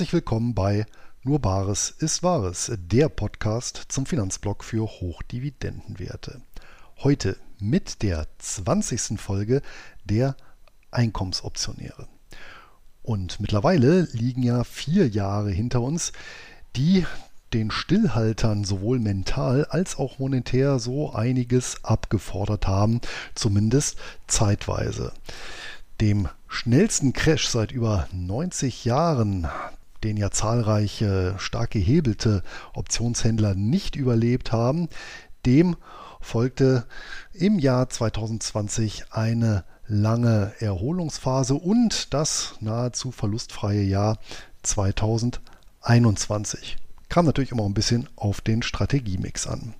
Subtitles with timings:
[0.00, 0.86] herzlich willkommen bei
[1.24, 6.40] Nur Bares ist Wahres, der Podcast zum Finanzblock für Hochdividendenwerte.
[7.00, 9.20] Heute mit der 20.
[9.20, 9.60] Folge
[10.06, 10.36] der
[10.90, 12.08] Einkommensoptionäre.
[13.02, 16.12] Und mittlerweile liegen ja vier Jahre hinter uns,
[16.76, 17.04] die
[17.52, 23.02] den Stillhaltern sowohl mental als auch monetär so einiges abgefordert haben,
[23.34, 25.12] zumindest zeitweise.
[26.00, 29.46] Dem schnellsten Crash seit über 90 Jahren,
[30.04, 32.42] den ja zahlreiche stark gehebelte
[32.74, 34.88] Optionshändler nicht überlebt haben,
[35.46, 35.76] dem
[36.20, 36.86] folgte
[37.32, 44.18] im Jahr 2020 eine lange Erholungsphase und das nahezu verlustfreie Jahr
[44.62, 46.76] 2021.
[47.08, 49.74] Kam natürlich immer ein bisschen auf den Strategiemix an.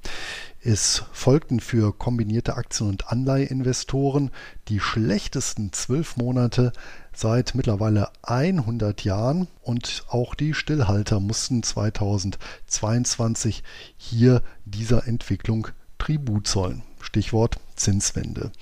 [0.63, 4.31] Es folgten für kombinierte Aktien- und Anleiheinvestoren
[4.69, 6.75] die schlechtesten zwölf Monate
[7.15, 13.63] seit mittlerweile 100 Jahren und auch die Stillhalter mussten 2022
[13.97, 16.83] hier dieser Entwicklung Tribut zollen.
[17.01, 18.53] Stichwort Zinswende.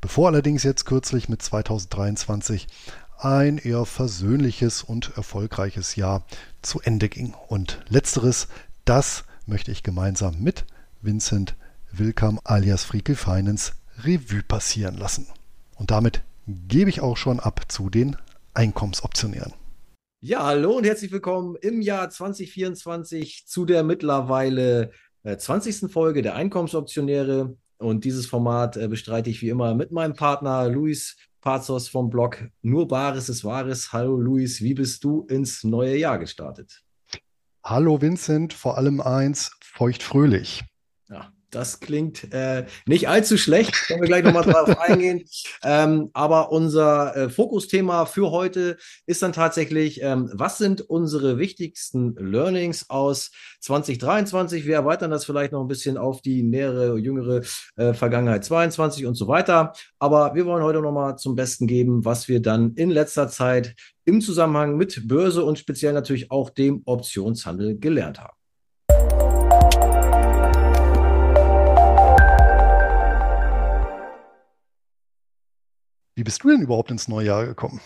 [0.00, 2.68] Bevor allerdings jetzt kürzlich mit 2023
[3.18, 6.24] ein eher versöhnliches und erfolgreiches Jahr
[6.62, 7.34] zu Ende ging.
[7.48, 8.46] Und letzteres,
[8.84, 10.64] das möchte ich gemeinsam mit
[11.02, 11.56] Vincent
[11.90, 13.72] Wilkam alias Freaky Finance
[14.04, 15.26] Revue passieren lassen.
[15.76, 18.16] Und damit gebe ich auch schon ab zu den
[18.54, 19.52] Einkommensoptionären.
[20.20, 24.92] Ja, hallo und herzlich willkommen im Jahr 2024 zu der mittlerweile
[25.24, 25.82] 20.
[25.82, 27.56] Äh, Folge der Einkommensoptionäre.
[27.78, 32.48] Und dieses Format äh, bestreite ich wie immer mit meinem Partner Luis Pazos vom Blog
[32.62, 33.92] Nur Bares ist Wahres.
[33.92, 36.84] Hallo Luis, wie bist du ins neue Jahr gestartet?
[37.64, 40.62] Hallo Vincent, vor allem eins, feuchtfröhlich.
[41.52, 45.24] Das klingt äh, nicht allzu schlecht, können wir gleich nochmal drauf eingehen.
[45.62, 52.16] Ähm, aber unser äh, Fokusthema für heute ist dann tatsächlich, ähm, was sind unsere wichtigsten
[52.16, 54.64] Learnings aus 2023?
[54.64, 57.42] Wir erweitern das vielleicht noch ein bisschen auf die nähere, jüngere
[57.76, 59.74] äh, Vergangenheit 22 und so weiter.
[59.98, 63.74] Aber wir wollen heute nochmal zum Besten geben, was wir dann in letzter Zeit
[64.06, 68.41] im Zusammenhang mit Börse und speziell natürlich auch dem Optionshandel gelernt haben.
[76.14, 77.80] Wie bist du denn überhaupt ins neue Jahr gekommen?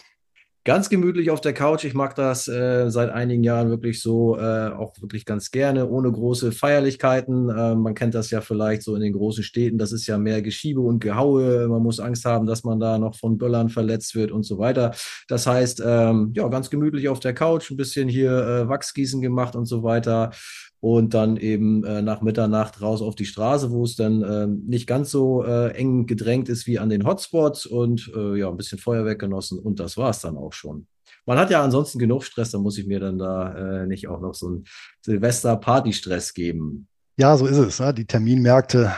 [0.66, 1.84] Ganz gemütlich auf der Couch.
[1.84, 6.10] Ich mag das äh, seit einigen Jahren wirklich so, äh, auch wirklich ganz gerne, ohne
[6.10, 7.48] große Feierlichkeiten.
[7.48, 9.78] Äh, man kennt das ja vielleicht so in den großen Städten.
[9.78, 11.68] Das ist ja mehr Geschiebe und Gehaue.
[11.68, 14.92] Man muss Angst haben, dass man da noch von Böllern verletzt wird und so weiter.
[15.28, 19.54] Das heißt, ähm, ja, ganz gemütlich auf der Couch, ein bisschen hier äh, Wachsgießen gemacht
[19.54, 20.32] und so weiter
[20.80, 24.86] und dann eben äh, nach Mitternacht raus auf die Straße, wo es dann äh, nicht
[24.86, 28.78] ganz so äh, eng gedrängt ist wie an den Hotspots und äh, ja, ein bisschen
[28.78, 30.86] Feuerwerk genossen und das war es dann auch schon.
[31.24, 34.20] Man hat ja ansonsten genug Stress, da muss ich mir dann da äh, nicht auch
[34.20, 34.64] noch so einen
[35.02, 36.86] Silvester-Party-Stress geben.
[37.16, 37.80] Ja, so ist es.
[37.80, 37.92] Ne?
[37.92, 38.92] Die Terminmärkte,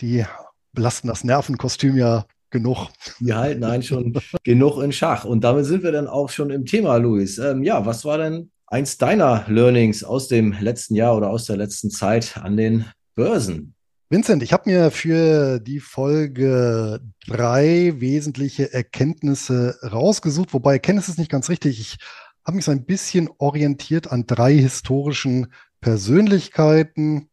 [0.00, 0.24] die
[0.72, 2.88] belasten das Nervenkostüm ja genug.
[3.18, 4.14] Die halten einen schon
[4.44, 5.24] genug in Schach.
[5.24, 7.38] Und damit sind wir dann auch schon im Thema, Luis.
[7.38, 11.56] Ähm, ja, was war denn eins deiner Learnings aus dem letzten Jahr oder aus der
[11.56, 13.76] letzten Zeit an den Börsen?
[14.10, 21.30] Vincent, ich habe mir für die Folge drei wesentliche Erkenntnisse rausgesucht, wobei Erkenntnis ist nicht
[21.30, 21.78] ganz richtig.
[21.78, 21.98] Ich
[22.44, 27.30] habe mich so ein bisschen orientiert an drei historischen Persönlichkeiten.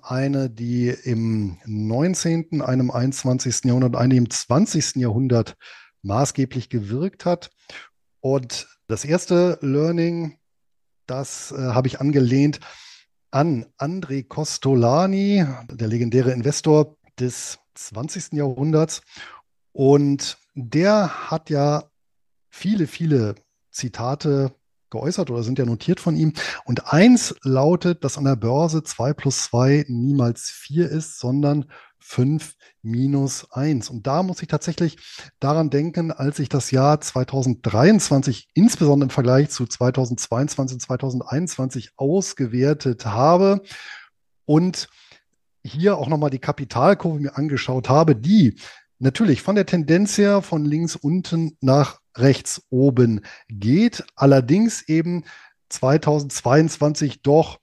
[0.00, 3.66] Eine, die im 19., einem 21.
[3.66, 4.96] Jahrhundert, eine im 20.
[4.96, 5.58] Jahrhundert
[6.00, 7.50] maßgeblich gewirkt hat.
[8.20, 10.37] Und das erste Learning,
[11.08, 12.60] das äh, habe ich angelehnt
[13.30, 18.32] an André Costolani, der legendäre Investor des 20.
[18.34, 19.02] Jahrhunderts.
[19.72, 21.84] Und der hat ja
[22.48, 23.34] viele, viele
[23.70, 24.52] Zitate
[24.90, 26.32] geäußert oder sind ja notiert von ihm.
[26.64, 32.54] Und eins lautet, dass an der Börse 2 plus 2 niemals 4 ist, sondern 5
[32.82, 33.90] minus 1.
[33.90, 34.98] Und da muss ich tatsächlich
[35.40, 43.04] daran denken, als ich das Jahr 2023 insbesondere im Vergleich zu 2022 und 2021 ausgewertet
[43.06, 43.62] habe
[44.44, 44.88] und
[45.64, 48.58] hier auch nochmal die Kapitalkurve mir angeschaut habe, die
[48.98, 55.24] natürlich von der Tendenz her von links unten nach rechts oben geht, allerdings eben
[55.68, 57.60] 2022 doch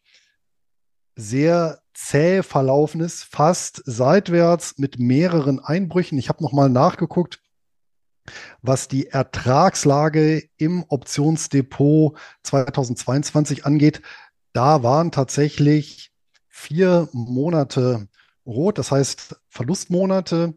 [1.16, 6.18] sehr zäh verlaufen ist, fast seitwärts mit mehreren Einbrüchen.
[6.18, 7.42] Ich habe nochmal nachgeguckt,
[8.62, 14.02] was die Ertragslage im Optionsdepot 2022 angeht.
[14.54, 16.12] Da waren tatsächlich
[16.48, 18.08] vier Monate
[18.46, 20.54] rot, das heißt Verlustmonate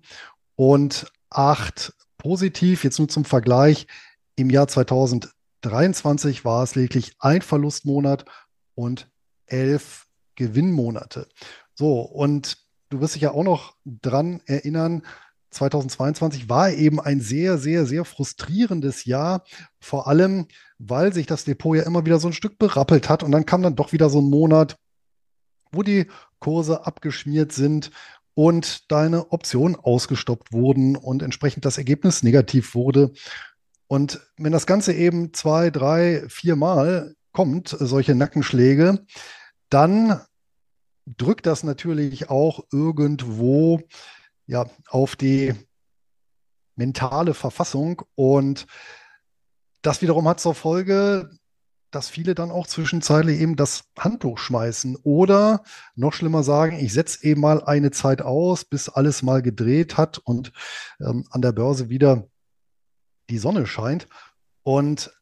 [0.56, 2.85] und acht positiv.
[2.85, 3.87] Jetzt nur zum Vergleich.
[4.37, 5.31] Im Jahr 2000
[5.62, 8.25] 2023 war es lediglich ein Verlustmonat
[8.75, 9.11] und
[9.46, 10.07] elf
[10.38, 11.29] Gewinnmonate.
[11.75, 12.58] So, und
[12.88, 15.02] du wirst dich ja auch noch dran erinnern,
[15.50, 19.44] 2022 war eben ein sehr, sehr, sehr frustrierendes Jahr,
[19.81, 20.46] vor allem,
[20.79, 23.62] weil sich das Depot ja immer wieder so ein Stück berappelt hat und dann kam
[23.62, 24.76] dann doch wieder so ein Monat,
[25.73, 26.06] wo die
[26.38, 27.90] Kurse abgeschmiert sind
[28.35, 33.12] und deine Optionen ausgestoppt wurden und entsprechend das Ergebnis negativ wurde.
[33.88, 39.05] Und wenn das Ganze eben zwei, drei, vier Mal kommt, solche Nackenschläge,
[39.70, 40.20] dann
[41.16, 43.81] drückt das natürlich auch irgendwo
[44.46, 45.55] ja, auf die
[46.76, 48.02] mentale Verfassung.
[48.14, 48.66] Und
[49.82, 51.31] das wiederum hat zur Folge,
[51.90, 55.62] dass viele dann auch zwischenzeitlich eben das Handtuch schmeißen oder
[55.94, 60.19] noch schlimmer sagen, ich setze eben mal eine Zeit aus, bis alles mal gedreht hat
[60.19, 60.52] und
[61.00, 62.28] ähm, an der Börse wieder
[63.31, 64.08] die Sonne scheint.
[64.62, 65.18] Und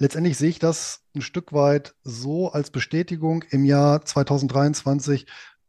[0.00, 5.26] letztendlich sehe ich das ein Stück weit so als Bestätigung im Jahr 2023,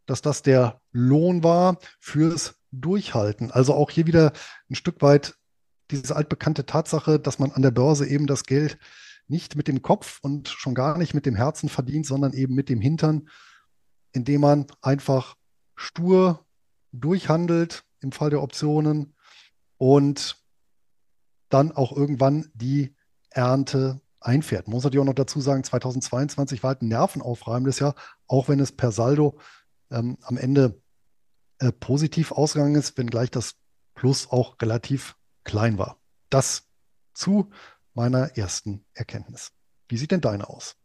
[0.08, 3.52] dass das der Lohn war fürs Durchhalten.
[3.52, 4.32] Also auch hier wieder
[4.70, 5.36] ein Stück weit
[5.92, 8.80] diese altbekannte Tatsache, dass man an der Börse eben das Geld
[9.28, 12.70] nicht mit dem Kopf und schon gar nicht mit dem Herzen verdient, sondern eben mit
[12.70, 13.28] dem Hintern,
[14.14, 15.36] indem man einfach
[15.76, 16.46] stur
[16.94, 19.14] durchhandelt im Fall der Optionen
[19.78, 20.38] und
[21.50, 22.96] dann auch irgendwann die
[23.30, 24.68] Ernte einfährt.
[24.68, 27.96] Man muss natürlich auch noch dazu sagen, 2022 war halt ein nervenaufreibendes Jahr,
[28.28, 29.38] auch wenn es per Saldo
[29.90, 30.82] ähm, am Ende
[31.60, 33.56] äh, positiv ausgegangen ist, wenngleich das
[33.94, 36.00] Plus auch relativ klein war.
[36.30, 36.70] Das
[37.14, 37.52] zu
[37.94, 39.52] meiner ersten Erkenntnis.
[39.88, 40.78] Wie sieht denn deine aus?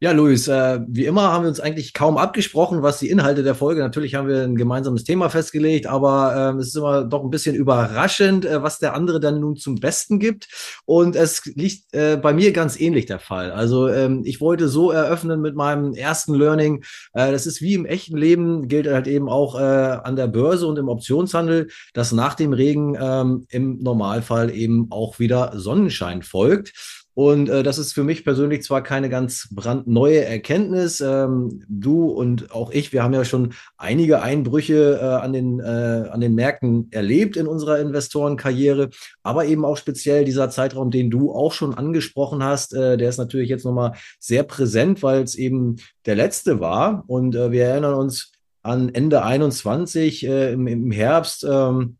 [0.00, 3.54] Ja, Luis, äh, wie immer haben wir uns eigentlich kaum abgesprochen, was die Inhalte der
[3.54, 3.80] Folge.
[3.80, 7.54] Natürlich haben wir ein gemeinsames Thema festgelegt, aber ähm, es ist immer doch ein bisschen
[7.54, 10.48] überraschend, äh, was der andere dann nun zum Besten gibt.
[10.84, 13.52] Und es liegt äh, bei mir ganz ähnlich der Fall.
[13.52, 16.82] Also ähm, ich wollte so eröffnen mit meinem ersten Learning.
[17.12, 20.66] Äh, das ist wie im echten Leben, gilt halt eben auch äh, an der Börse
[20.66, 27.03] und im Optionshandel, dass nach dem Regen ähm, im Normalfall eben auch wieder Sonnenschein folgt.
[27.14, 31.00] Und äh, das ist für mich persönlich zwar keine ganz brandneue Erkenntnis.
[31.00, 36.08] Ähm, du und auch ich, wir haben ja schon einige Einbrüche äh, an, den, äh,
[36.10, 38.90] an den Märkten erlebt in unserer Investorenkarriere,
[39.22, 43.18] aber eben auch speziell dieser Zeitraum, den du auch schon angesprochen hast, äh, der ist
[43.18, 45.76] natürlich jetzt nochmal sehr präsent, weil es eben
[46.06, 47.04] der letzte war.
[47.06, 48.32] Und äh, wir erinnern uns
[48.62, 51.46] an Ende 21 äh, im, im Herbst.
[51.48, 51.98] Ähm,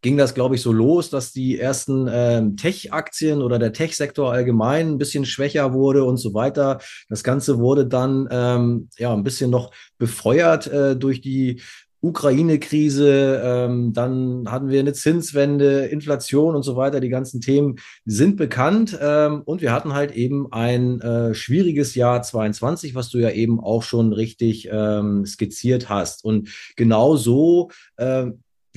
[0.00, 4.92] ging das, glaube ich, so los, dass die ersten ähm, Tech-Aktien oder der Tech-Sektor allgemein
[4.92, 6.80] ein bisschen schwächer wurde und so weiter.
[7.08, 11.60] Das Ganze wurde dann ähm, ja ein bisschen noch befeuert äh, durch die
[12.00, 17.00] Ukraine-Krise, ähm, dann hatten wir eine Zinswende, Inflation und so weiter.
[17.00, 22.22] Die ganzen Themen sind bekannt ähm, und wir hatten halt eben ein äh, schwieriges Jahr
[22.22, 26.24] 22, was du ja eben auch schon richtig ähm, skizziert hast.
[26.24, 28.26] Und genau so äh,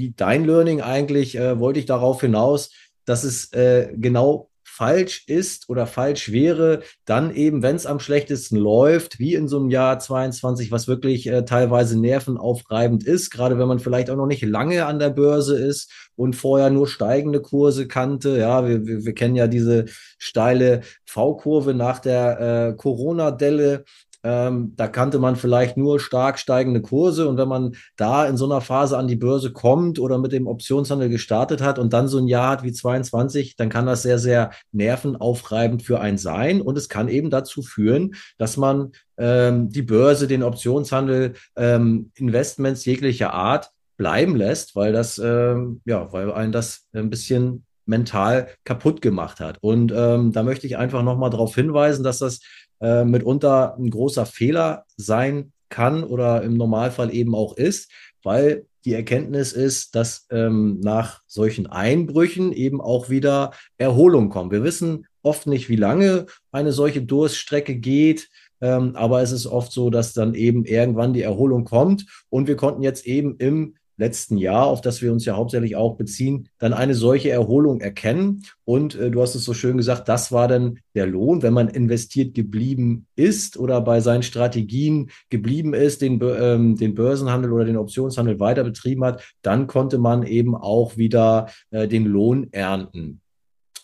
[0.01, 2.71] wie dein Learning eigentlich, äh, wollte ich darauf hinaus,
[3.05, 8.55] dass es äh, genau falsch ist oder falsch wäre, dann eben, wenn es am schlechtesten
[8.55, 13.67] läuft, wie in so einem Jahr 22, was wirklich äh, teilweise nervenaufreibend ist, gerade wenn
[13.67, 17.87] man vielleicht auch noch nicht lange an der Börse ist und vorher nur steigende Kurse
[17.87, 18.39] kannte.
[18.39, 19.85] Ja, wir, wir, wir kennen ja diese
[20.17, 23.83] steile V-Kurve nach der äh, Corona-Delle.
[24.23, 27.27] Ähm, da kannte man vielleicht nur stark steigende Kurse.
[27.27, 30.47] Und wenn man da in so einer Phase an die Börse kommt oder mit dem
[30.47, 34.19] Optionshandel gestartet hat und dann so ein Jahr hat wie 22, dann kann das sehr,
[34.19, 36.61] sehr nervenaufreibend für einen sein.
[36.61, 42.85] Und es kann eben dazu führen, dass man ähm, die Börse, den Optionshandel, ähm, Investments
[42.85, 49.01] jeglicher Art bleiben lässt, weil das, ähm, ja, weil einen das ein bisschen mental kaputt
[49.01, 49.57] gemacht hat.
[49.61, 52.39] Und ähm, da möchte ich einfach nochmal darauf hinweisen, dass das
[52.81, 57.91] äh, mitunter ein großer Fehler sein kann oder im Normalfall eben auch ist,
[58.23, 64.51] weil die Erkenntnis ist, dass ähm, nach solchen Einbrüchen eben auch wieder Erholung kommt.
[64.51, 68.29] Wir wissen oft nicht, wie lange eine solche Durststrecke geht.
[68.59, 72.05] Ähm, aber es ist oft so, dass dann eben irgendwann die Erholung kommt.
[72.29, 75.95] Und wir konnten jetzt eben im letzten Jahr, auf das wir uns ja hauptsächlich auch
[75.95, 78.43] beziehen, dann eine solche Erholung erkennen.
[78.65, 81.69] Und äh, du hast es so schön gesagt, das war dann der Lohn, wenn man
[81.69, 87.77] investiert geblieben ist oder bei seinen Strategien geblieben ist, den, ähm, den Börsenhandel oder den
[87.77, 93.21] Optionshandel weiter betrieben hat, dann konnte man eben auch wieder äh, den Lohn ernten.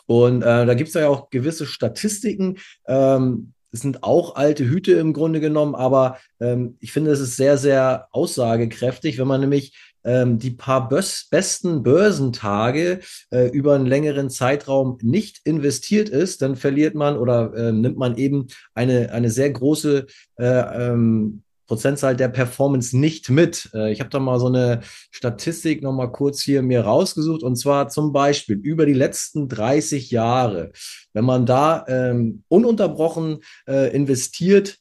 [0.07, 2.57] Und äh, da gibt es ja auch gewisse Statistiken.
[2.87, 7.35] Ähm, es sind auch alte Hüte im Grunde genommen, aber ähm, ich finde, es ist
[7.35, 12.99] sehr, sehr aussagekräftig, wenn man nämlich ähm, die paar Bös besten Börsentage
[13.29, 18.17] äh, über einen längeren Zeitraum nicht investiert ist, dann verliert man oder äh, nimmt man
[18.17, 23.69] eben eine, eine sehr große äh, ähm, Prozentzahl der Performance nicht mit.
[23.73, 24.79] Äh, ich habe da mal so eine
[25.11, 30.09] Statistik noch mal kurz hier mir rausgesucht und zwar zum Beispiel über die letzten 30
[30.09, 30.71] Jahre.
[31.13, 34.79] Wenn man da ähm, ununterbrochen äh, investiert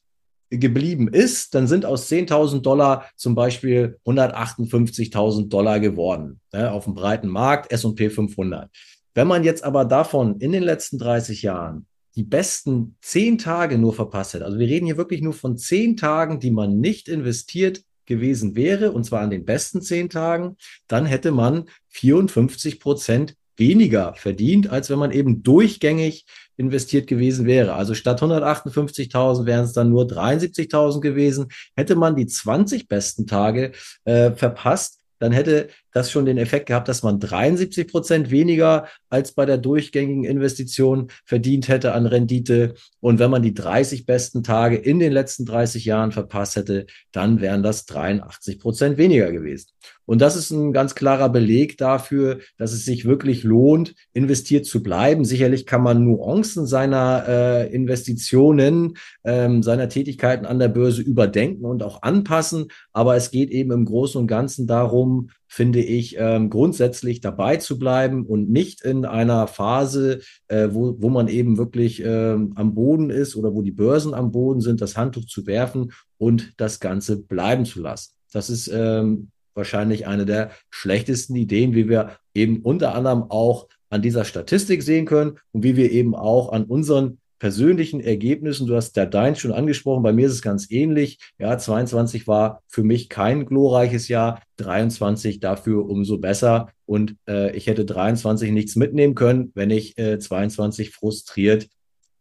[0.49, 6.93] geblieben ist, dann sind aus 10.000 Dollar zum Beispiel 158.000 Dollar geworden ja, auf dem
[6.93, 8.69] breiten Markt S&P 500.
[9.13, 13.93] Wenn man jetzt aber davon in den letzten 30 Jahren die besten zehn Tage nur
[13.93, 17.83] verpasst hätte, also wir reden hier wirklich nur von zehn Tagen, die man nicht investiert
[18.05, 20.55] gewesen wäre, und zwar an den besten zehn Tagen,
[20.87, 26.25] dann hätte man 54 Prozent weniger verdient, als wenn man eben durchgängig
[26.57, 27.73] investiert gewesen wäre.
[27.73, 31.47] Also statt 158.000 wären es dann nur 73.000 gewesen.
[31.75, 33.71] Hätte man die 20 besten Tage
[34.05, 39.31] äh, verpasst, dann hätte das schon den Effekt gehabt, dass man 73 Prozent weniger als
[39.33, 42.75] bei der durchgängigen Investition verdient hätte an Rendite.
[42.99, 47.41] Und wenn man die 30 besten Tage in den letzten 30 Jahren verpasst hätte, dann
[47.41, 49.67] wären das 83 Prozent weniger gewesen.
[50.05, 54.81] Und das ist ein ganz klarer Beleg dafür, dass es sich wirklich lohnt, investiert zu
[54.81, 55.25] bleiben.
[55.25, 61.83] Sicherlich kann man Nuancen seiner äh, Investitionen, ähm, seiner Tätigkeiten an der Börse überdenken und
[61.83, 62.69] auch anpassen.
[62.93, 67.79] Aber es geht eben im Großen und Ganzen darum, finde ich, ähm, grundsätzlich dabei zu
[67.79, 73.09] bleiben und nicht in einer Phase, äh, wo, wo man eben wirklich ähm, am Boden
[73.09, 77.17] ist oder wo die Börsen am Boden sind, das Handtuch zu werfen und das Ganze
[77.17, 78.13] bleiben zu lassen.
[78.31, 84.01] Das ist ähm, wahrscheinlich eine der schlechtesten Ideen, wie wir eben unter anderem auch an
[84.01, 88.93] dieser Statistik sehen können und wie wir eben auch an unseren persönlichen Ergebnissen, du hast
[88.93, 91.19] der Dein schon angesprochen, bei mir ist es ganz ähnlich.
[91.37, 96.69] Ja, 22 war für mich kein glorreiches Jahr, 23 dafür umso besser.
[96.85, 101.67] Und äh, ich hätte 23 nichts mitnehmen können, wenn ich äh, 22 frustriert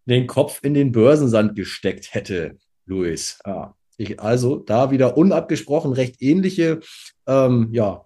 [0.06, 2.56] den Kopf in den Börsensand gesteckt hätte,
[2.87, 3.38] Luis.
[3.44, 3.75] Ja.
[3.99, 6.80] Ich, also da wieder unabgesprochen recht ähnliche
[7.26, 8.05] ähm, ja,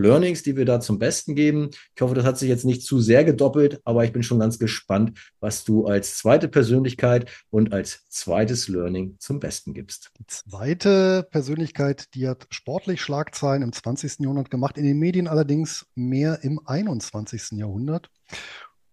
[0.00, 1.70] Learnings, die wir da zum Besten geben.
[1.94, 4.58] Ich hoffe, das hat sich jetzt nicht zu sehr gedoppelt, aber ich bin schon ganz
[4.58, 10.10] gespannt, was du als zweite Persönlichkeit und als zweites Learning zum Besten gibst.
[10.18, 14.20] Die zweite Persönlichkeit, die hat sportlich Schlagzeilen im 20.
[14.20, 17.52] Jahrhundert gemacht, in den Medien allerdings mehr im 21.
[17.52, 18.10] Jahrhundert.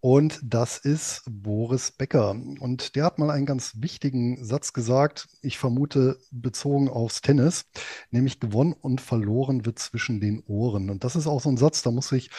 [0.09, 2.29] Und das ist Boris Becker.
[2.29, 7.65] Und der hat mal einen ganz wichtigen Satz gesagt, ich vermute bezogen aufs Tennis,
[8.09, 10.89] nämlich gewonnen und verloren wird zwischen den Ohren.
[10.89, 12.29] Und das ist auch so ein Satz, da muss ich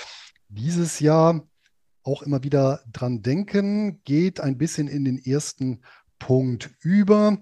[0.48, 1.46] dieses Jahr
[2.04, 5.82] auch immer wieder dran denken, geht ein bisschen in den ersten
[6.18, 7.36] Punkt über,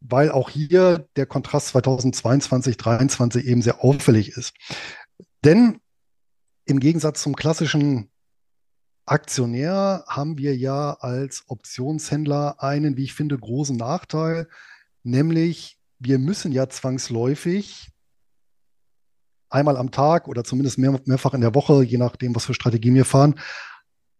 [0.00, 4.54] weil auch hier der Kontrast 2022, 2023 eben sehr auffällig ist.
[5.44, 5.80] Denn
[6.64, 8.10] im Gegensatz zum klassischen
[9.10, 14.48] Aktionär haben wir ja als Optionshändler einen, wie ich finde, großen Nachteil,
[15.02, 17.90] nämlich wir müssen ja zwangsläufig
[19.48, 22.94] einmal am Tag oder zumindest mehr, mehrfach in der Woche, je nachdem, was für Strategien
[22.94, 23.34] wir fahren,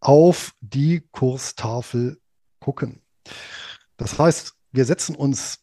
[0.00, 2.20] auf die Kurstafel
[2.58, 3.00] gucken.
[3.96, 5.60] Das heißt, wir setzen uns,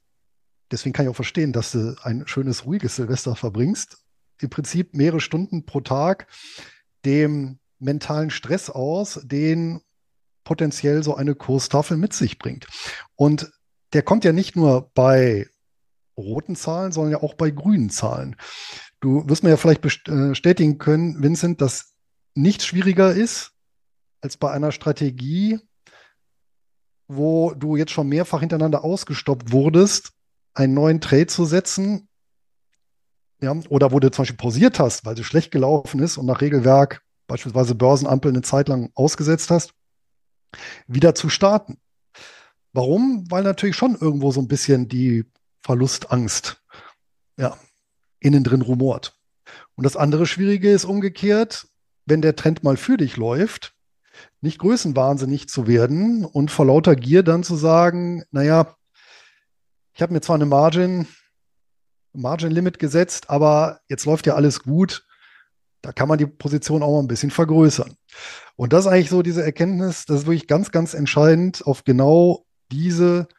[0.71, 3.97] deswegen kann ich auch verstehen, dass du ein schönes, ruhiges Silvester verbringst,
[4.39, 6.27] im Prinzip mehrere Stunden pro Tag
[7.03, 9.81] dem mentalen Stress aus, den
[10.43, 12.67] potenziell so eine Kurstafel mit sich bringt.
[13.15, 13.51] Und
[13.93, 15.47] der kommt ja nicht nur bei
[16.17, 18.35] roten Zahlen, sondern ja auch bei grünen Zahlen.
[18.99, 21.93] Du wirst mir ja vielleicht äh, bestätigen können, Vincent, dass
[22.33, 23.51] nichts schwieriger ist,
[24.21, 25.59] als bei einer Strategie,
[27.07, 30.13] wo du jetzt schon mehrfach hintereinander ausgestoppt wurdest,
[30.53, 32.09] einen neuen Trade zu setzen,
[33.39, 36.41] ja, oder wo du zum Beispiel pausiert hast, weil es schlecht gelaufen ist und nach
[36.41, 39.73] Regelwerk beispielsweise Börsenampel eine Zeit lang ausgesetzt hast,
[40.87, 41.77] wieder zu starten.
[42.73, 43.29] Warum?
[43.29, 45.25] Weil natürlich schon irgendwo so ein bisschen die
[45.61, 46.61] Verlustangst
[47.37, 47.57] ja,
[48.19, 49.17] innen drin rumort.
[49.75, 51.67] Und das andere Schwierige ist umgekehrt,
[52.05, 53.75] wenn der Trend mal für dich läuft,
[54.41, 58.75] nicht größenwahnsinnig zu werden und vor lauter Gier dann zu sagen, naja,
[59.93, 61.07] ich habe mir zwar eine Margin,
[62.13, 65.06] Margin Limit gesetzt, aber jetzt läuft ja alles gut.
[65.87, 67.95] Da kann man die Position auch mal ein bisschen vergrößern.
[68.57, 72.45] Und das ist eigentlich so diese Erkenntnis, das ist wirklich ganz, ganz entscheidend, auf genau
[72.73, 73.29] diese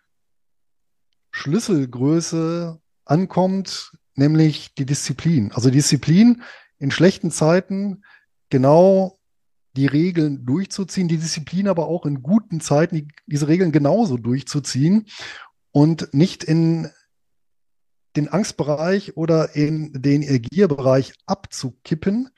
[1.30, 5.52] Schlüsselgröße ankommt, nämlich die Disziplin.
[5.52, 6.42] Also Disziplin
[6.78, 8.02] in schlechten Zeiten
[8.48, 9.18] genau
[9.76, 15.04] die Regeln durchzuziehen, die Disziplin aber auch in guten Zeiten die, diese Regeln genauso durchzuziehen
[15.70, 16.88] und nicht in
[18.16, 22.30] den Angstbereich oder in den Gierbereich abzukippen,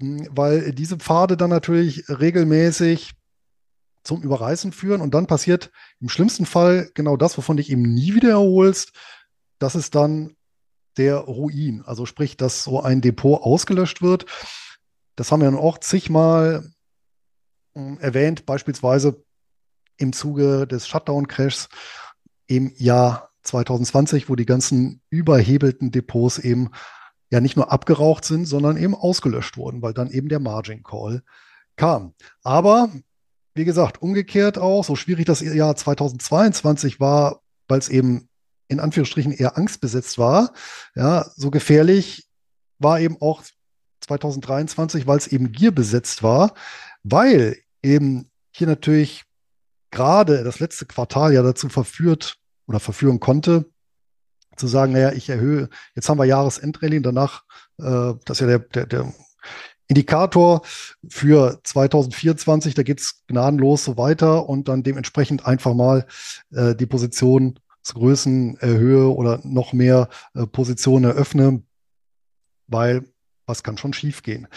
[0.00, 3.12] hm, weil diese Pfade dann natürlich regelmäßig
[4.04, 5.70] zum Überreißen führen und dann passiert
[6.00, 8.92] im schlimmsten Fall genau das, wovon dich eben nie wieder erholst.
[9.58, 10.36] Das ist dann
[10.96, 11.82] der Ruin.
[11.86, 14.26] Also sprich, dass so ein Depot ausgelöscht wird.
[15.14, 16.72] Das haben wir dann auch zigmal
[17.74, 19.24] äh, erwähnt, beispielsweise
[19.96, 21.68] im Zuge des Shutdown-Crashs
[22.46, 26.70] im Jahr 2020, wo die ganzen überhebelten Depots eben
[27.30, 31.22] ja nicht nur abgeraucht sind, sondern eben ausgelöscht wurden, weil dann eben der Margin Call
[31.76, 32.14] kam.
[32.42, 32.90] Aber
[33.54, 38.28] wie gesagt, umgekehrt auch, so schwierig das Jahr 2022 war, weil es eben
[38.68, 40.52] in Anführungsstrichen eher angstbesetzt war,
[40.94, 42.28] ja, so gefährlich
[42.78, 43.42] war eben auch
[44.00, 46.54] 2023, weil es eben gierbesetzt war,
[47.02, 49.24] weil eben hier natürlich
[49.90, 53.66] gerade das letzte Quartal ja dazu verführt oder verführen konnte,
[54.56, 57.44] zu sagen, naja, ich erhöhe, jetzt haben wir Jahresendrallye, danach,
[57.78, 59.12] äh, das ist ja der, der, der
[59.88, 60.62] Indikator
[61.08, 66.06] für 2024, da geht es gnadenlos so weiter und dann dementsprechend einfach mal
[66.50, 71.62] äh, die Positionsgrößen erhöhe oder noch mehr äh, Positionen eröffne,
[72.68, 73.04] weil
[73.46, 74.48] was kann schon schiefgehen.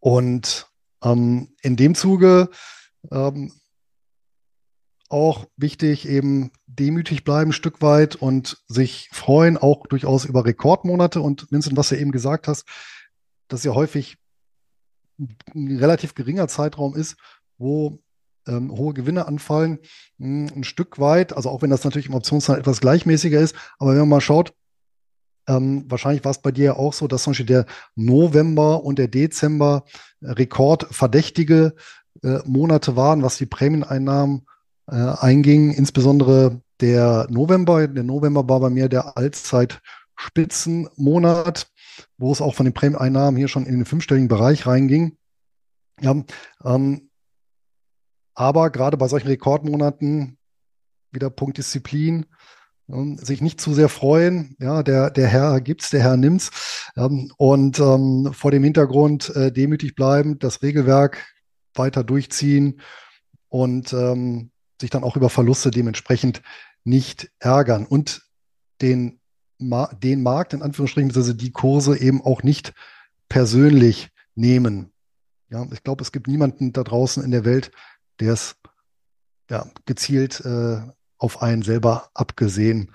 [0.00, 0.66] Und
[1.02, 2.50] ähm, in dem Zuge
[3.10, 3.52] ähm,
[5.14, 11.20] auch wichtig, eben demütig bleiben ein Stück weit und sich freuen, auch durchaus über Rekordmonate.
[11.20, 12.66] Und Vincent, was du eben gesagt hast,
[13.46, 14.16] dass ja häufig
[15.18, 17.16] ein relativ geringer Zeitraum ist,
[17.58, 18.00] wo
[18.48, 19.78] ähm, hohe Gewinne anfallen,
[20.18, 23.92] hm, ein Stück weit, also auch wenn das natürlich im Optionshandel etwas gleichmäßiger ist, aber
[23.92, 24.52] wenn man mal schaut,
[25.46, 28.98] ähm, wahrscheinlich war es bei dir ja auch so, dass zum Beispiel der November und
[28.98, 29.84] der Dezember
[30.20, 31.74] äh, rekordverdächtige
[32.24, 34.46] äh, Monate waren, was die Prämieneinnahmen
[34.86, 35.72] äh, einging.
[35.72, 37.88] Insbesondere der November.
[37.88, 41.66] Der November war bei mir der Allzeitspitzenmonat
[42.18, 45.16] wo es auch von den Prämieneinnahmen hier schon in den fünfstelligen Bereich reinging.
[46.00, 46.22] Ja,
[46.64, 47.10] ähm,
[48.34, 50.38] aber gerade bei solchen Rekordmonaten
[51.12, 52.26] wieder Punkt Disziplin,
[52.88, 54.56] ähm, sich nicht zu sehr freuen.
[54.58, 56.90] Ja, der, der Herr gibt's, der Herr nimmt's.
[56.96, 61.24] Ähm, und ähm, vor dem Hintergrund äh, demütig bleiben, das Regelwerk
[61.74, 62.80] weiter durchziehen
[63.48, 66.42] und ähm, sich dann auch über Verluste dementsprechend
[66.84, 68.22] nicht ärgern und
[68.80, 69.20] den
[69.58, 72.74] den Markt, in Anführungsstrichen, also die Kurse eben auch nicht
[73.28, 74.92] persönlich nehmen.
[75.48, 77.70] Ja, ich glaube, es gibt niemanden da draußen in der Welt,
[78.20, 78.56] der es
[79.48, 80.82] ja, gezielt äh,
[81.18, 82.92] auf einen selber abgesehen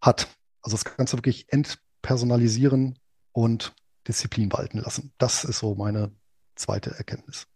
[0.00, 0.28] hat.
[0.62, 2.98] Also das Ganze wirklich entpersonalisieren
[3.32, 3.74] und
[4.08, 5.12] Disziplin walten lassen.
[5.18, 6.12] Das ist so meine
[6.54, 7.46] zweite Erkenntnis.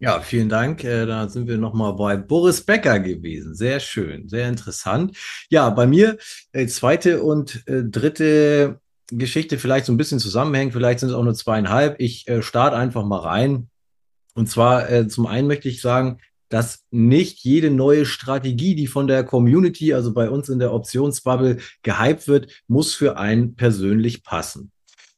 [0.00, 0.84] Ja, vielen Dank.
[0.84, 3.54] Äh, da sind wir nochmal bei Boris Becker gewesen.
[3.54, 5.16] Sehr schön, sehr interessant.
[5.48, 6.18] Ja, bei mir
[6.52, 10.72] äh, zweite und äh, dritte Geschichte vielleicht so ein bisschen zusammenhängt.
[10.72, 11.96] Vielleicht sind es auch nur zweieinhalb.
[12.00, 13.68] Ich starte einfach mal rein.
[14.34, 19.22] Und zwar zum einen möchte ich sagen, dass nicht jede neue Strategie, die von der
[19.24, 24.72] Community, also bei uns in der Optionsbubble gehypt wird, muss für einen persönlich passen.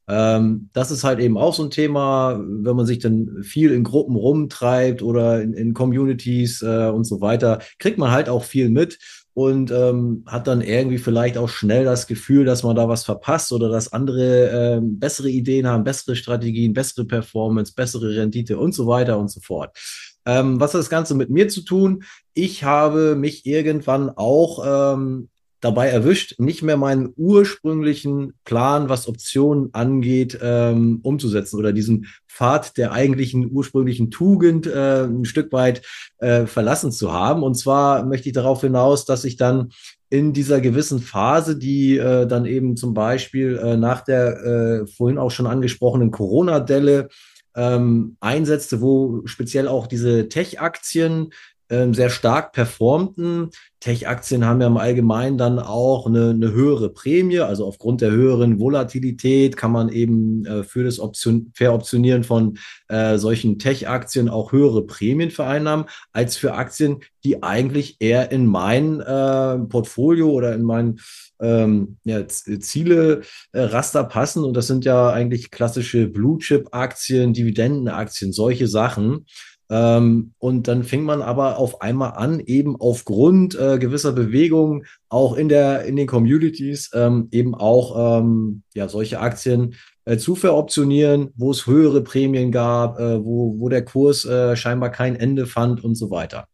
[0.09, 3.83] Ähm, das ist halt eben auch so ein Thema, wenn man sich dann viel in
[3.83, 8.69] Gruppen rumtreibt oder in, in Communities äh, und so weiter, kriegt man halt auch viel
[8.71, 8.99] mit
[9.35, 13.53] und ähm, hat dann irgendwie vielleicht auch schnell das Gefühl, dass man da was verpasst
[13.53, 18.87] oder dass andere äh, bessere Ideen haben, bessere Strategien, bessere Performance, bessere Rendite und so
[18.87, 19.77] weiter und so fort.
[20.25, 22.05] Ähm, was hat das Ganze mit mir zu tun?
[22.33, 25.29] Ich habe mich irgendwann auch ähm,
[25.67, 32.77] dabei erwischt, nicht mehr meinen ursprünglichen Plan, was Optionen angeht, ähm, umzusetzen oder diesen Pfad
[32.77, 35.83] der eigentlichen ursprünglichen Tugend äh, ein Stück weit
[36.19, 37.43] äh, verlassen zu haben.
[37.43, 39.71] Und zwar möchte ich darauf hinaus, dass ich dann
[40.09, 45.19] in dieser gewissen Phase, die äh, dann eben zum Beispiel äh, nach der äh, vorhin
[45.19, 47.09] auch schon angesprochenen Corona-Delle
[47.57, 51.31] ähm, einsetzte, wo speziell auch diese Tech-Aktien
[51.71, 53.51] ähm, sehr stark performten.
[53.81, 58.59] Tech-Aktien haben ja im Allgemeinen dann auch eine, eine, höhere Prämie, also aufgrund der höheren
[58.59, 64.87] Volatilität kann man eben äh, für das Option, Veroptionieren von äh, solchen Tech-Aktien auch höhere
[64.87, 70.99] Prämien vereinnahmen, als für Aktien, die eigentlich eher in mein äh, Portfolio oder in mein
[71.41, 74.45] ähm, ja, Ziele äh, Raster passen.
[74.45, 79.27] Und das sind ja eigentlich klassische Blue-Chip-Aktien, Dividendenaktien, solche Sachen.
[79.69, 85.37] Ähm, und dann fing man aber auf einmal an, eben aufgrund äh, gewisser Bewegungen auch
[85.37, 89.75] in der in den Communities ähm, eben auch ähm, ja solche Aktien
[90.05, 94.91] äh, zu veroptionieren, wo es höhere Prämien gab, äh, wo wo der Kurs äh, scheinbar
[94.91, 96.47] kein Ende fand und so weiter.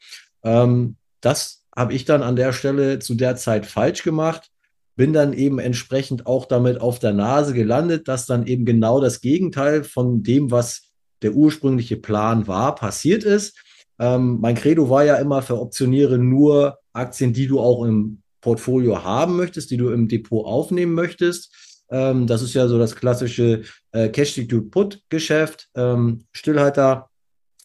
[0.42, 4.52] Ähm, das habe ich dann an der Stelle zu der Zeit falsch gemacht
[4.96, 9.20] bin dann eben entsprechend auch damit auf der Nase gelandet, dass dann eben genau das
[9.20, 10.91] Gegenteil von dem, was
[11.22, 13.58] der ursprüngliche Plan war, passiert ist.
[13.98, 19.36] Ähm, mein Credo war ja immer, veroptioniere nur Aktien, die du auch im Portfolio haben
[19.36, 21.52] möchtest, die du im Depot aufnehmen möchtest.
[21.90, 25.68] Ähm, das ist ja so das klassische äh, Cash-to-Put-Geschäft.
[25.74, 27.08] Ähm, Stillhalter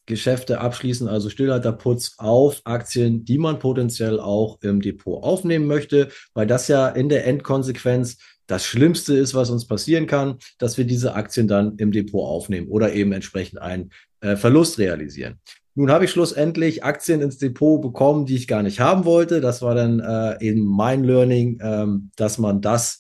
[0.08, 6.48] Geschäfte abschließen, also Stillhalterputz auf Aktien, die man potenziell auch im Depot aufnehmen möchte, weil
[6.48, 11.14] das ja in der Endkonsequenz das Schlimmste ist, was uns passieren kann, dass wir diese
[11.14, 15.40] Aktien dann im Depot aufnehmen oder eben entsprechend einen äh, Verlust realisieren.
[15.76, 19.42] Nun habe ich schlussendlich Aktien ins Depot bekommen, die ich gar nicht haben wollte.
[19.42, 23.00] Das war dann äh, eben mein Learning, ähm, dass man das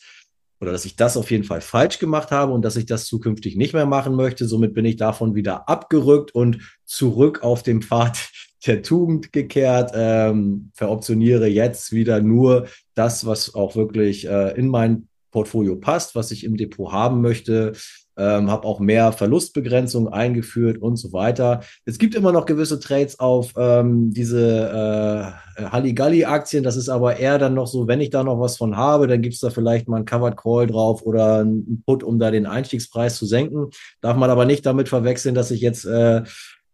[0.60, 3.56] oder dass ich das auf jeden Fall falsch gemacht habe und dass ich das zukünftig
[3.56, 4.46] nicht mehr machen möchte.
[4.46, 8.30] Somit bin ich davon wieder abgerückt und zurück auf dem Pfad
[8.66, 15.08] der Tugend gekehrt, ähm, veroptioniere jetzt wieder nur das, was auch wirklich äh, in mein
[15.38, 17.74] Portfolio passt, was ich im Depot haben möchte
[18.18, 21.62] ähm, habe auch mehr Verlustbegrenzung eingeführt und so weiter.
[21.86, 26.64] Es gibt immer noch gewisse Trades auf ähm, diese äh, Halligalli-Aktien.
[26.64, 29.22] Das ist aber eher dann noch so, wenn ich da noch was von habe, dann
[29.22, 32.48] gibt es da vielleicht mal ein Covered Call drauf oder ein Put, um da den
[32.48, 33.70] Einstiegspreis zu senken.
[34.02, 36.24] Darf man aber nicht damit verwechseln, dass ich jetzt äh,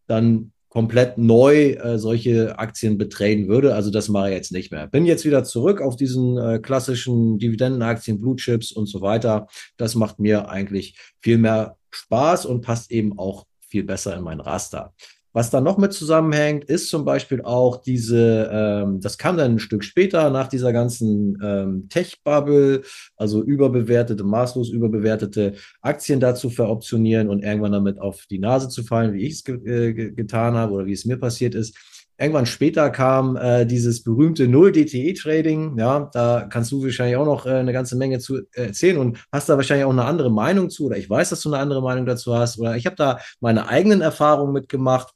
[0.08, 3.75] dann komplett neu äh, solche Aktien betraden würde.
[3.75, 4.88] Also das mache ich jetzt nicht mehr.
[4.88, 9.45] Bin jetzt wieder zurück auf diesen äh, klassischen Dividendenaktien, Blue Chips und so weiter.
[9.77, 14.39] Das macht mir eigentlich viel mehr Spaß und passt eben auch viel besser in mein
[14.39, 14.95] Raster.
[15.36, 19.60] Was da noch mit zusammenhängt, ist zum Beispiel auch diese, ähm, das kam dann ein
[19.60, 22.84] Stück später nach dieser ganzen ähm, Tech-Bubble,
[23.17, 29.13] also überbewertete, maßlos überbewertete Aktien dazu veroptionieren und irgendwann damit auf die Nase zu fallen,
[29.13, 31.76] wie ich es ge äh, getan habe oder wie es mir passiert ist.
[32.19, 35.80] Irgendwann später kam äh, dieses berühmte Null-DTE-Trading.
[35.80, 39.17] Ja, da kannst du wahrscheinlich auch noch äh, eine ganze Menge zu äh, erzählen und
[39.32, 40.86] hast da wahrscheinlich auch eine andere Meinung zu.
[40.86, 42.60] Oder ich weiß, dass du eine andere Meinung dazu hast.
[42.60, 45.12] Oder ich habe da meine eigenen Erfahrungen mitgemacht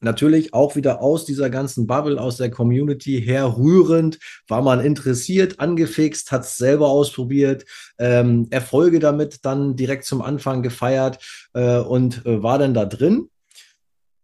[0.00, 6.32] natürlich auch wieder aus dieser ganzen Bubble, aus der Community herrührend, war man interessiert, angefixt,
[6.32, 7.64] hat es selber ausprobiert,
[7.98, 11.18] ähm, Erfolge damit dann direkt zum Anfang gefeiert
[11.54, 13.28] äh, und äh, war dann da drin.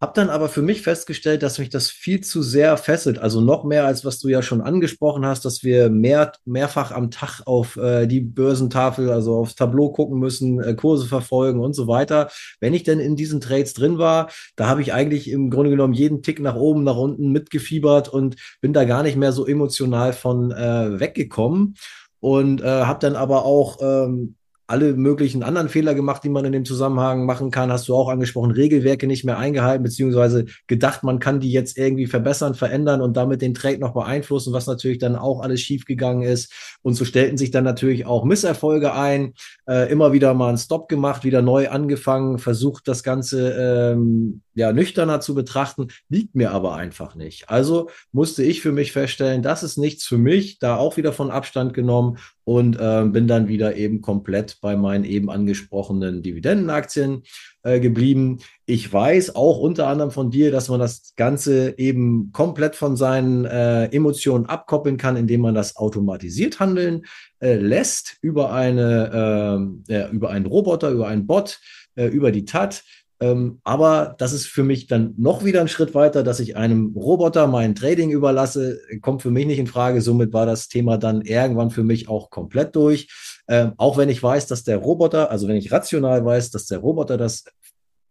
[0.05, 3.17] Hab dann aber für mich festgestellt, dass mich das viel zu sehr fesselt.
[3.17, 7.09] Also noch mehr als was du ja schon angesprochen hast, dass wir mehr, mehrfach am
[7.09, 11.87] Tag auf äh, die Börsentafel, also aufs Tableau gucken müssen, äh, Kurse verfolgen und so
[11.87, 12.29] weiter.
[12.59, 15.95] Wenn ich denn in diesen Trades drin war, da habe ich eigentlich im Grunde genommen
[15.95, 20.13] jeden Tick nach oben, nach unten mitgefiebert und bin da gar nicht mehr so emotional
[20.13, 21.77] von äh, weggekommen
[22.19, 24.35] und äh, habe dann aber auch ähm,
[24.67, 27.71] alle möglichen anderen Fehler gemacht, die man in dem Zusammenhang machen kann.
[27.71, 32.07] Hast du auch angesprochen, Regelwerke nicht mehr eingehalten, beziehungsweise gedacht, man kann die jetzt irgendwie
[32.07, 36.51] verbessern, verändern und damit den Trade noch beeinflussen, was natürlich dann auch alles schiefgegangen ist.
[36.81, 39.33] Und so stellten sich dann natürlich auch Misserfolge ein.
[39.67, 44.73] Äh, immer wieder mal einen Stop gemacht, wieder neu angefangen, versucht das Ganze ähm, ja
[44.73, 47.49] nüchterner zu betrachten, liegt mir aber einfach nicht.
[47.49, 51.29] Also musste ich für mich feststellen, das ist nichts für mich, da auch wieder von
[51.29, 57.23] Abstand genommen und äh, bin dann wieder eben komplett bei meinen eben angesprochenen Dividendenaktien
[57.63, 58.39] äh, geblieben.
[58.65, 63.45] Ich weiß auch unter anderem von dir, dass man das Ganze eben komplett von seinen
[63.45, 67.05] äh, Emotionen abkoppeln kann, indem man das automatisiert handeln
[67.39, 71.59] äh, lässt über eine äh, über einen Roboter, über einen Bot,
[71.95, 72.83] äh, über die TAT.
[73.21, 76.93] Ähm, aber das ist für mich dann noch wieder ein Schritt weiter, dass ich einem
[76.95, 80.01] Roboter mein Trading überlasse, kommt für mich nicht in Frage.
[80.01, 83.07] Somit war das Thema dann irgendwann für mich auch komplett durch.
[83.47, 86.79] Ähm, auch wenn ich weiß, dass der Roboter, also wenn ich rational weiß, dass der
[86.79, 87.45] Roboter das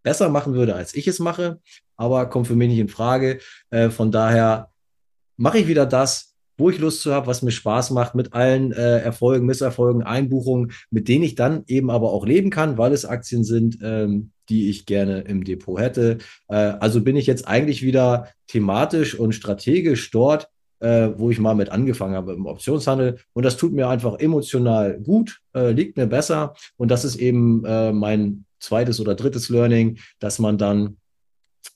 [0.03, 1.61] besser machen würde, als ich es mache,
[1.97, 3.41] aber kommt für mich nicht in Frage.
[3.71, 4.71] Äh, von daher
[5.37, 8.73] mache ich wieder das, wo ich Lust zu habe, was mir Spaß macht, mit allen
[8.73, 13.05] äh, Erfolgen, Misserfolgen, Einbuchungen, mit denen ich dann eben aber auch leben kann, weil es
[13.05, 16.19] Aktien sind, ähm, die ich gerne im Depot hätte.
[16.49, 20.49] Äh, also bin ich jetzt eigentlich wieder thematisch und strategisch dort,
[20.81, 23.19] äh, wo ich mal mit angefangen habe im Optionshandel.
[23.33, 26.55] Und das tut mir einfach emotional gut, äh, liegt mir besser.
[26.77, 30.99] Und das ist eben äh, mein zweites oder drittes Learning, dass man dann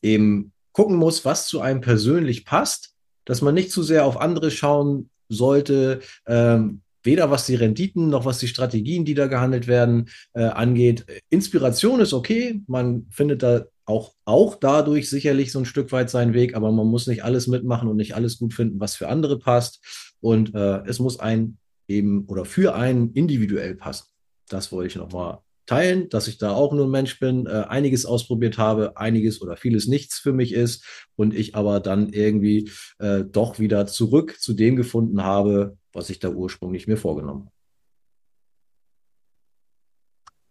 [0.03, 2.95] eben gucken muss, was zu einem persönlich passt
[3.29, 8.25] dass man nicht zu sehr auf andere schauen sollte, ähm, weder was die Renditen noch
[8.25, 11.05] was die Strategien, die da gehandelt werden, äh, angeht.
[11.29, 16.33] Inspiration ist okay, man findet da auch, auch dadurch sicherlich so ein Stück weit seinen
[16.33, 19.38] Weg, aber man muss nicht alles mitmachen und nicht alles gut finden, was für andere
[19.38, 20.14] passt.
[20.21, 24.07] Und äh, es muss ein eben oder für einen individuell passen.
[24.49, 28.07] Das wollte ich nochmal teilen, dass ich da auch nur ein Mensch bin, äh, einiges
[28.07, 33.24] ausprobiert habe, einiges oder vieles nichts für mich ist und ich aber dann irgendwie äh,
[33.24, 37.52] doch wieder zurück zu dem gefunden habe, was ich da ursprünglich mir vorgenommen habe.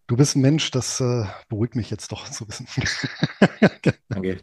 [0.08, 2.67] Du bist ein Mensch, das äh, beruhigt mich jetzt doch zu wissen.
[4.08, 4.39] Danke.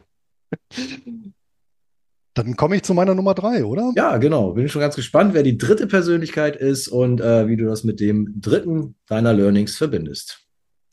[2.35, 3.93] Dann komme ich zu meiner Nummer drei, oder?
[3.95, 4.53] Ja, genau.
[4.53, 8.01] Bin schon ganz gespannt, wer die dritte Persönlichkeit ist und äh, wie du das mit
[8.01, 10.44] dem dritten deiner Learnings verbindest.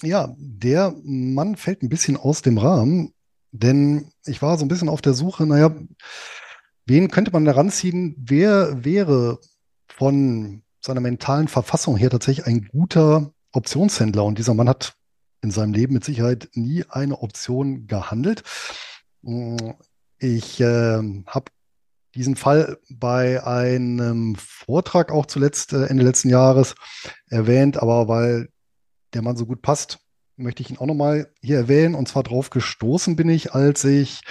[0.01, 3.13] Ja, der Mann fällt ein bisschen aus dem Rahmen,
[3.51, 5.75] denn ich war so ein bisschen auf der Suche, naja,
[6.85, 8.15] wen könnte man da ranziehen?
[8.17, 9.39] Wer wäre
[9.87, 14.23] von seiner mentalen Verfassung her tatsächlich ein guter Optionshändler?
[14.23, 14.95] Und dieser Mann hat
[15.41, 18.43] in seinem Leben mit Sicherheit nie eine Option gehandelt.
[20.19, 21.51] Ich äh, habe
[22.15, 26.75] diesen Fall bei einem Vortrag auch zuletzt äh, Ende letzten Jahres
[27.27, 28.49] erwähnt, aber weil
[29.13, 29.99] der Mann so gut passt,
[30.37, 31.95] möchte ich ihn auch nochmal hier erwähnen.
[31.95, 34.21] Und zwar drauf gestoßen bin ich, als ich,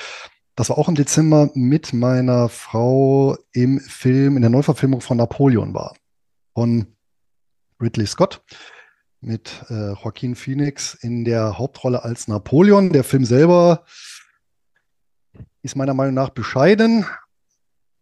[0.57, 5.75] das war auch im Dezember, mit meiner Frau im Film, in der Neuverfilmung von Napoleon
[5.75, 5.95] war.
[6.55, 6.87] Von
[7.81, 8.43] Ridley Scott
[9.21, 12.93] mit äh, Joaquin Phoenix in der Hauptrolle als Napoleon.
[12.93, 13.85] Der Film selber
[15.62, 17.05] ist meiner Meinung nach bescheiden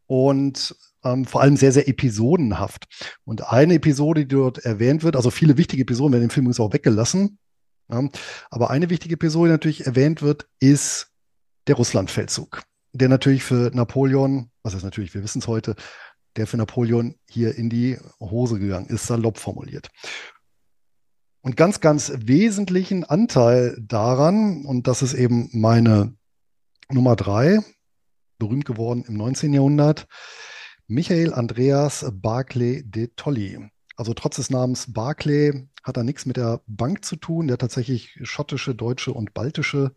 [0.06, 2.86] und ähm, vor allem sehr, sehr episodenhaft.
[3.24, 6.60] Und eine Episode, die dort erwähnt wird, also viele wichtige Episoden werden im Film übrigens
[6.60, 7.38] auch weggelassen,
[7.90, 8.08] ja,
[8.50, 11.10] aber eine wichtige Episode, die natürlich erwähnt wird, ist
[11.66, 15.74] der Russlandfeldzug, der natürlich für Napoleon, was ist natürlich, wir wissen es heute,
[16.36, 19.88] der für Napoleon hier in die Hose gegangen ist, salopp formuliert.
[21.40, 26.14] Und ganz, ganz wesentlichen Anteil daran, und das ist eben meine
[26.90, 27.60] Nummer drei,
[28.38, 29.52] berühmt geworden im 19.
[29.52, 30.06] Jahrhundert,
[30.90, 33.58] Michael Andreas Barclay de Tolly.
[33.96, 37.46] Also trotz des Namens Barclay hat er nichts mit der Bank zu tun.
[37.46, 39.92] Der tatsächlich schottische, deutsche und baltische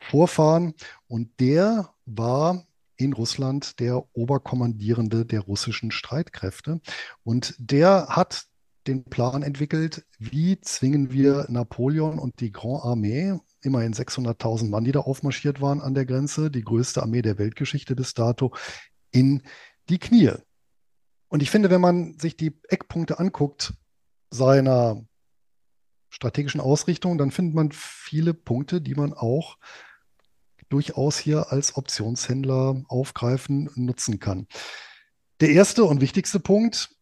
[0.00, 0.74] Vorfahren.
[1.06, 6.80] Und der war in Russland der Oberkommandierende der russischen Streitkräfte.
[7.22, 8.46] Und der hat
[8.88, 14.90] den Plan entwickelt, wie zwingen wir Napoleon und die Grand Armee immerhin 600.000 Mann, die
[14.90, 18.52] da aufmarschiert waren an der Grenze, die größte Armee der Weltgeschichte bis dato,
[19.12, 19.42] in
[19.92, 20.32] die Knie.
[21.28, 23.74] Und ich finde, wenn man sich die Eckpunkte anguckt
[24.30, 25.04] seiner
[26.10, 29.56] strategischen Ausrichtung, dann findet man viele Punkte, die man auch
[30.68, 34.46] durchaus hier als Optionshändler aufgreifen, nutzen kann.
[35.40, 36.94] Der erste und wichtigste Punkt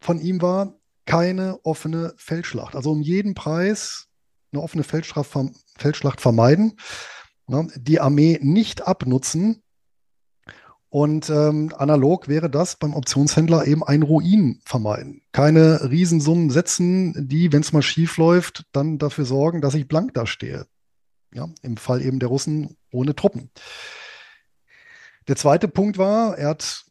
[0.00, 2.74] von ihm war keine offene Feldschlacht.
[2.74, 4.08] Also um jeden Preis
[4.52, 6.78] eine offene Feldschlacht, vermeiden,
[7.46, 9.62] ne, die Armee nicht abnutzen.
[10.88, 15.22] Und ähm, analog wäre das beim Optionshändler eben ein Ruin vermeiden.
[15.32, 20.14] Keine Riesensummen setzen, die, wenn es mal schief läuft, dann dafür sorgen, dass ich blank
[20.14, 20.66] dastehe.
[21.34, 23.50] Ja, Im Fall eben der Russen ohne Truppen.
[25.28, 26.84] Der zweite Punkt war, er hat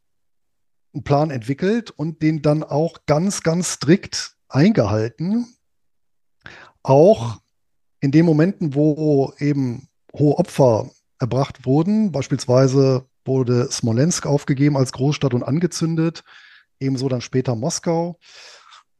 [0.93, 5.47] einen Plan entwickelt und den dann auch ganz, ganz strikt eingehalten.
[6.83, 7.39] Auch
[8.01, 15.33] in den Momenten, wo eben hohe Opfer erbracht wurden, beispielsweise wurde Smolensk aufgegeben als Großstadt
[15.33, 16.23] und angezündet,
[16.79, 18.19] ebenso dann später Moskau.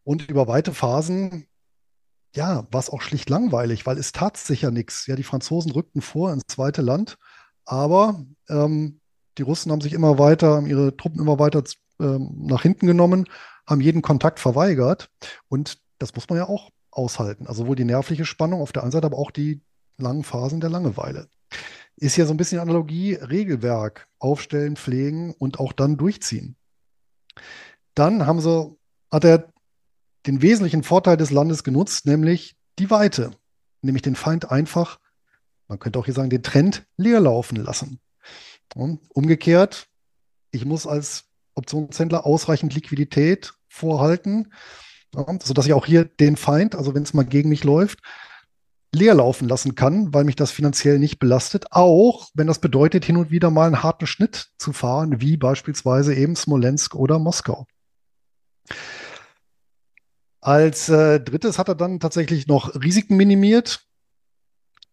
[0.03, 1.47] Und über weite Phasen,
[2.35, 5.07] ja, war es auch schlicht langweilig, weil es tat sich ja nichts.
[5.07, 7.17] Ja, die Franzosen rückten vor ins zweite Land,
[7.65, 8.99] aber ähm,
[9.37, 11.63] die Russen haben sich immer weiter, haben ihre Truppen immer weiter
[11.99, 13.25] ähm, nach hinten genommen,
[13.65, 15.09] haben jeden Kontakt verweigert.
[15.47, 17.47] Und das muss man ja auch aushalten.
[17.47, 19.61] Also sowohl die nervliche Spannung auf der einen Seite, aber auch die
[19.97, 21.27] langen Phasen der Langeweile.
[21.97, 26.57] Ist ja so ein bisschen Analogie, Regelwerk aufstellen, pflegen und auch dann durchziehen.
[27.93, 28.75] Dann haben sie,
[29.11, 29.53] hat er
[30.27, 33.31] den wesentlichen Vorteil des Landes genutzt, nämlich die Weite,
[33.81, 34.99] nämlich den Feind einfach,
[35.67, 37.99] man könnte auch hier sagen, den Trend leer laufen lassen.
[38.75, 39.87] Und umgekehrt,
[40.51, 44.51] ich muss als Optionshändler ausreichend Liquidität vorhalten,
[45.41, 47.99] sodass ich auch hier den Feind, also wenn es mal gegen mich läuft,
[48.95, 53.17] leer laufen lassen kann, weil mich das finanziell nicht belastet, auch wenn das bedeutet, hin
[53.17, 57.65] und wieder mal einen harten Schnitt zu fahren, wie beispielsweise eben Smolensk oder Moskau.
[60.41, 63.81] Als äh, drittes hat er dann tatsächlich noch Risiken minimiert,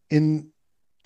[0.08, 0.52] in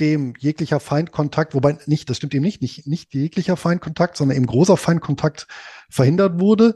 [0.00, 4.46] dem jeglicher Feindkontakt, wobei nicht, das stimmt eben nicht, nicht, nicht jeglicher Feindkontakt, sondern eben
[4.46, 5.46] großer Feindkontakt
[5.88, 6.74] verhindert wurde.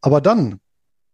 [0.00, 0.60] Aber dann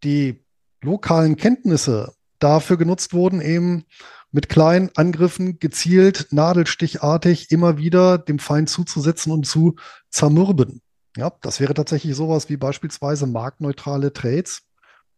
[0.02, 0.44] die
[0.82, 3.84] lokalen Kenntnisse dafür genutzt wurden, eben
[4.32, 9.76] mit kleinen Angriffen gezielt, nadelstichartig immer wieder dem Feind zuzusetzen und zu
[10.10, 10.80] zermürben.
[11.16, 14.62] Ja, das wäre tatsächlich sowas wie beispielsweise marktneutrale Trades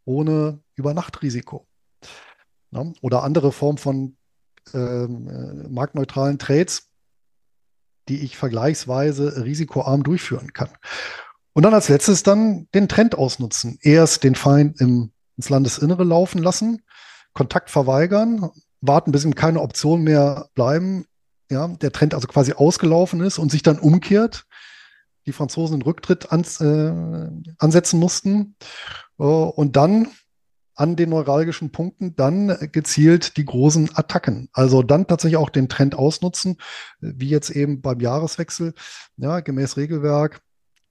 [0.04, 1.66] ohne Übernachtrisiko.
[2.72, 4.16] ja, oder andere Formen von
[4.72, 6.90] ähm, äh, marktneutralen Trades,
[8.08, 10.70] die ich vergleichsweise risikoarm durchführen kann.
[11.52, 13.78] Und dann als letztes dann den Trend ausnutzen.
[13.80, 16.82] Erst den Feind im, ins Landesinnere laufen lassen,
[17.32, 18.50] Kontakt verweigern,
[18.86, 21.06] warten, bis ihm keine Option mehr bleiben,
[21.50, 24.46] ja, der Trend also quasi ausgelaufen ist und sich dann umkehrt,
[25.26, 26.92] die Franzosen den Rücktritt ans, äh,
[27.58, 28.56] ansetzen mussten
[29.18, 30.08] äh, und dann
[30.76, 34.48] an den neuralgischen Punkten dann gezielt die großen Attacken.
[34.52, 36.56] Also dann tatsächlich auch den Trend ausnutzen,
[37.00, 38.74] wie jetzt eben beim Jahreswechsel,
[39.16, 40.40] ja, gemäß Regelwerk,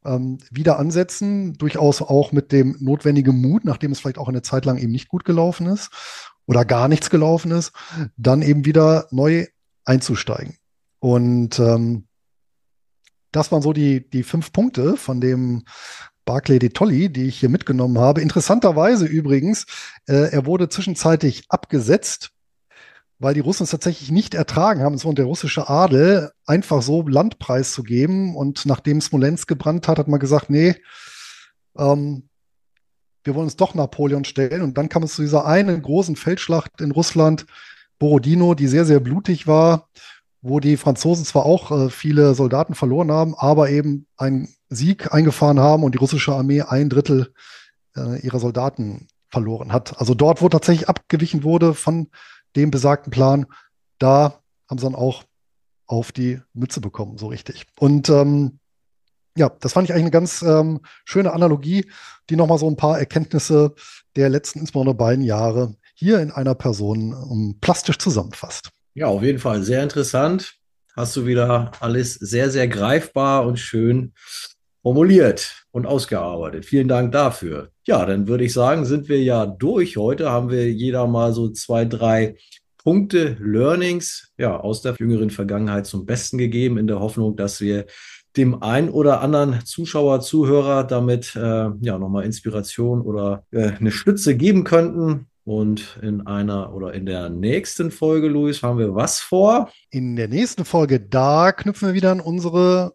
[0.05, 4.63] ähm, wieder ansetzen, durchaus auch mit dem notwendigen Mut, nachdem es vielleicht auch eine Zeit
[4.63, 5.89] lang eben nicht gut gelaufen ist
[6.45, 7.71] oder gar nichts gelaufen ist,
[8.17, 9.47] dann eben wieder neu
[9.85, 10.57] einzusteigen.
[10.99, 12.07] Und ähm,
[13.31, 15.63] das waren so die, die fünf Punkte von dem
[16.25, 18.21] Barclay de Tolly, die ich hier mitgenommen habe.
[18.21, 19.65] Interessanterweise übrigens,
[20.07, 22.31] äh, er wurde zwischenzeitlich abgesetzt,
[23.19, 27.73] weil die Russen es tatsächlich nicht ertragen haben, so der russische Adel einfach so Landpreis
[27.73, 28.35] zu geben.
[28.35, 30.75] Und nachdem Smolensk gebrannt hat, hat man gesagt, nee,
[31.77, 32.29] ähm,
[33.23, 34.61] wir wollen uns doch Napoleon stellen.
[34.61, 37.45] Und dann kam es zu dieser einen großen Feldschlacht in Russland,
[37.99, 39.87] Borodino, die sehr, sehr blutig war,
[40.41, 45.59] wo die Franzosen zwar auch äh, viele Soldaten verloren haben, aber eben einen Sieg eingefahren
[45.59, 47.33] haben und die russische Armee ein Drittel
[47.95, 49.99] äh, ihrer Soldaten verloren hat.
[49.99, 52.09] Also dort, wo tatsächlich abgewichen wurde von
[52.55, 53.45] dem besagten Plan,
[53.99, 55.23] da haben sie dann auch
[55.87, 57.65] auf die Mütze bekommen, so richtig.
[57.79, 58.59] Und ähm,
[59.37, 61.89] ja, das fand ich eigentlich eine ganz ähm, schöne Analogie,
[62.29, 63.73] die nochmal so ein paar Erkenntnisse
[64.15, 68.69] der letzten, insbesondere beiden Jahre hier in einer Person um, ähm, plastisch zusammenfasst.
[68.93, 70.55] Ja, auf jeden Fall sehr interessant.
[70.95, 74.13] Hast du wieder alles sehr, sehr greifbar und schön
[74.83, 76.65] formuliert und ausgearbeitet.
[76.65, 77.71] Vielen Dank dafür.
[77.87, 79.97] Ja, dann würde ich sagen, sind wir ja durch.
[79.97, 82.35] Heute haben wir jeder mal so zwei, drei
[82.83, 87.85] Punkte, Learnings ja, aus der jüngeren Vergangenheit zum Besten gegeben, in der Hoffnung, dass wir
[88.35, 94.35] dem ein oder anderen Zuschauer, Zuhörer damit äh, ja nochmal Inspiration oder äh, eine Stütze
[94.35, 95.27] geben könnten.
[95.45, 99.69] Und in einer oder in der nächsten Folge, Luis, haben wir was vor?
[99.89, 102.93] In der nächsten Folge, da knüpfen wir wieder an unsere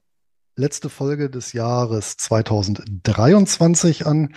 [0.57, 4.35] letzte Folge des Jahres 2023 an.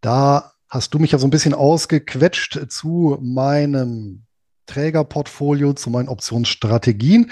[0.00, 4.24] Da hast du mich ja so ein bisschen ausgequetscht zu meinem
[4.66, 7.30] Trägerportfolio, zu meinen Optionsstrategien.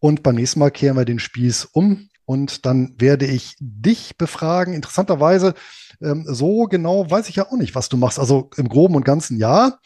[0.00, 4.74] Und beim nächsten Mal kehren wir den Spieß um und dann werde ich dich befragen.
[4.74, 5.54] Interessanterweise,
[6.02, 8.18] ähm, so genau weiß ich ja auch nicht, was du machst.
[8.18, 9.78] Also im Groben und Ganzen ja.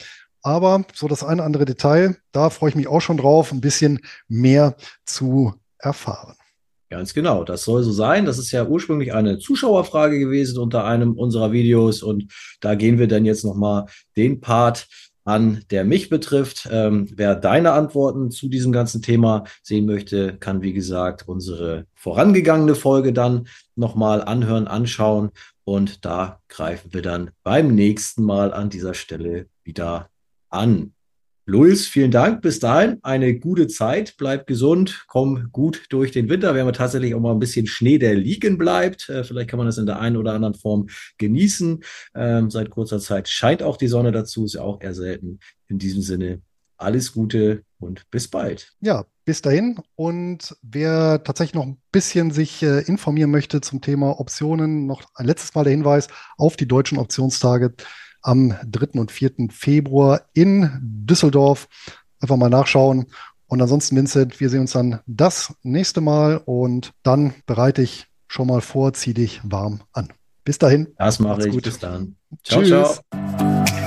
[0.42, 4.00] Aber so das eine andere Detail, da freue ich mich auch schon drauf, ein bisschen
[4.26, 6.34] mehr zu erfahren.
[6.90, 8.26] Ganz genau, das soll so sein.
[8.26, 12.30] Das ist ja ursprünglich eine Zuschauerfrage gewesen unter einem unserer Videos und
[12.60, 14.88] da gehen wir dann jetzt nochmal den Part
[15.24, 16.68] an, der mich betrifft.
[16.70, 22.74] Ähm, wer deine Antworten zu diesem ganzen Thema sehen möchte, kann, wie gesagt, unsere vorangegangene
[22.74, 25.30] Folge dann nochmal anhören, anschauen.
[25.64, 30.08] Und da greifen wir dann beim nächsten Mal an dieser Stelle wieder
[30.48, 30.92] an.
[31.44, 32.40] Luis, vielen Dank.
[32.40, 34.14] Bis dahin eine gute Zeit.
[34.16, 35.04] Bleib gesund.
[35.08, 36.54] Komm gut durch den Winter.
[36.54, 39.08] Wir haben tatsächlich auch mal ein bisschen Schnee, der liegen bleibt.
[39.08, 40.86] Äh, vielleicht kann man das in der einen oder anderen Form
[41.18, 41.82] genießen.
[42.14, 44.44] Ähm, seit kurzer Zeit scheint auch die Sonne dazu.
[44.44, 45.40] Ist ja auch eher selten.
[45.66, 46.42] In diesem Sinne
[46.76, 48.72] alles Gute und bis bald.
[48.80, 49.80] Ja, bis dahin.
[49.96, 55.26] Und wer tatsächlich noch ein bisschen sich äh, informieren möchte zum Thema Optionen, noch ein
[55.26, 57.74] letztes Mal der Hinweis auf die deutschen Optionstage
[58.22, 59.00] am 3.
[59.00, 59.48] und 4.
[59.50, 61.68] Februar in Düsseldorf.
[62.20, 63.06] Einfach mal nachschauen.
[63.46, 68.46] Und ansonsten, Vincent, wir sehen uns dann das nächste Mal und dann bereite ich schon
[68.46, 70.08] mal vor, zieh dich warm an.
[70.44, 70.88] Bis dahin.
[70.96, 71.52] Das mache ich.
[71.52, 71.64] Gut.
[71.64, 72.16] Bis dann.
[72.42, 73.00] Ciao, Tschüss.
[73.10, 73.81] ciao.